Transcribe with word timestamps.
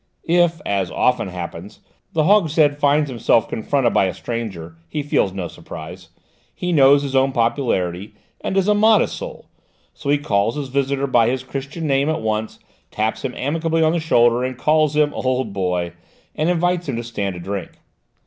If, 0.23 0.61
as 0.65 0.89
often 0.89 1.27
happens, 1.27 1.79
the 2.13 2.23
Hogshead 2.23 2.79
finds 2.79 3.07
himself 3.07 3.47
confronted 3.47 3.93
by 3.93 4.05
a 4.05 4.15
stranger, 4.15 4.75
he 4.89 5.03
feels 5.03 5.31
no 5.31 5.47
surprise; 5.47 6.09
he 6.55 6.71
knows 6.73 7.03
his 7.03 7.15
own 7.15 7.31
popularity, 7.31 8.15
and 8.43 8.57
is 8.57 8.67
a 8.67 8.73
modest 8.73 9.15
soul, 9.15 9.45
so 9.93 10.09
he 10.09 10.17
calls 10.17 10.55
his 10.55 10.69
visitor 10.69 11.05
by 11.05 11.27
his 11.29 11.43
Christian 11.43 11.85
name 11.85 12.09
at 12.09 12.21
once, 12.21 12.57
taps 12.89 13.23
him 13.23 13.35
amicably 13.35 13.83
on 13.83 13.91
the 13.93 13.99
shoulder, 13.99 14.43
and 14.43 14.57
calls 14.57 14.95
him 14.95 15.13
"old 15.13 15.53
boy," 15.53 15.93
and 16.35 16.49
invites 16.49 16.89
him 16.89 16.95
to 16.95 17.03
stand 17.03 17.35
a 17.35 17.39
drink. 17.39 17.73